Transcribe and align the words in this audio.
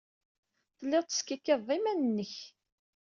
Tellid 0.77 1.05
teskikkiḍed 1.07 1.67
iman-nnek. 1.77 2.35